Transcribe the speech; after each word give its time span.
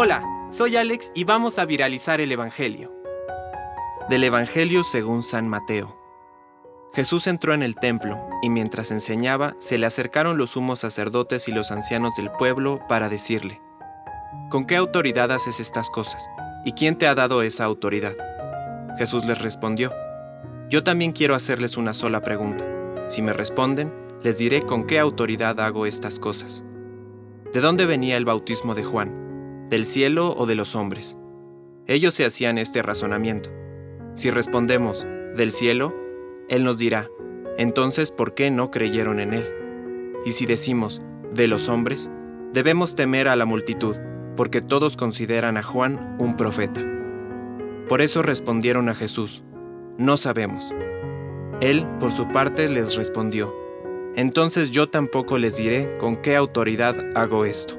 Hola, 0.00 0.22
soy 0.48 0.76
Alex 0.76 1.10
y 1.14 1.24
vamos 1.24 1.58
a 1.58 1.64
viralizar 1.64 2.20
el 2.20 2.30
Evangelio. 2.30 2.92
Del 4.08 4.22
Evangelio 4.22 4.84
según 4.84 5.24
San 5.24 5.48
Mateo. 5.48 5.98
Jesús 6.94 7.26
entró 7.26 7.52
en 7.52 7.62
el 7.64 7.74
templo 7.74 8.16
y 8.40 8.48
mientras 8.48 8.90
enseñaba 8.90 9.56
se 9.58 9.76
le 9.76 9.86
acercaron 9.86 10.38
los 10.38 10.50
sumos 10.50 10.78
sacerdotes 10.78 11.48
y 11.48 11.52
los 11.52 11.72
ancianos 11.72 12.16
del 12.16 12.30
pueblo 12.30 12.80
para 12.86 13.08
decirle, 13.08 13.60
¿con 14.50 14.66
qué 14.66 14.76
autoridad 14.76 15.32
haces 15.32 15.58
estas 15.58 15.90
cosas? 15.90 16.28
¿Y 16.64 16.72
quién 16.72 16.96
te 16.96 17.08
ha 17.08 17.16
dado 17.16 17.42
esa 17.42 17.64
autoridad? 17.64 18.14
Jesús 18.98 19.24
les 19.24 19.42
respondió, 19.42 19.92
yo 20.68 20.84
también 20.84 21.12
quiero 21.12 21.34
hacerles 21.34 21.76
una 21.76 21.92
sola 21.92 22.20
pregunta. 22.20 22.64
Si 23.08 23.20
me 23.20 23.32
responden, 23.32 23.92
les 24.22 24.38
diré 24.38 24.62
con 24.62 24.86
qué 24.86 24.98
autoridad 25.00 25.58
hago 25.60 25.86
estas 25.86 26.20
cosas. 26.20 26.62
¿De 27.52 27.60
dónde 27.60 27.84
venía 27.84 28.16
el 28.16 28.24
bautismo 28.24 28.74
de 28.76 28.84
Juan? 28.84 29.27
¿Del 29.68 29.84
cielo 29.84 30.34
o 30.34 30.46
de 30.46 30.54
los 30.54 30.74
hombres? 30.74 31.18
Ellos 31.86 32.14
se 32.14 32.24
hacían 32.24 32.56
este 32.56 32.80
razonamiento. 32.80 33.50
Si 34.14 34.30
respondemos, 34.30 35.06
del 35.36 35.52
cielo, 35.52 35.94
Él 36.48 36.64
nos 36.64 36.78
dirá, 36.78 37.10
entonces 37.58 38.10
¿por 38.10 38.34
qué 38.34 38.50
no 38.50 38.70
creyeron 38.70 39.20
en 39.20 39.34
Él? 39.34 39.46
Y 40.24 40.30
si 40.32 40.46
decimos, 40.46 41.02
de 41.34 41.48
los 41.48 41.68
hombres, 41.68 42.10
debemos 42.54 42.94
temer 42.94 43.28
a 43.28 43.36
la 43.36 43.44
multitud, 43.44 43.96
porque 44.38 44.62
todos 44.62 44.96
consideran 44.96 45.58
a 45.58 45.62
Juan 45.62 46.16
un 46.18 46.34
profeta. 46.34 46.82
Por 47.90 48.00
eso 48.00 48.22
respondieron 48.22 48.88
a 48.88 48.94
Jesús, 48.94 49.42
no 49.98 50.16
sabemos. 50.16 50.74
Él, 51.60 51.86
por 52.00 52.12
su 52.12 52.26
parte, 52.28 52.70
les 52.70 52.96
respondió, 52.96 53.54
entonces 54.16 54.70
yo 54.70 54.88
tampoco 54.88 55.36
les 55.36 55.58
diré 55.58 55.98
con 55.98 56.16
qué 56.16 56.36
autoridad 56.36 56.96
hago 57.14 57.44
esto. 57.44 57.78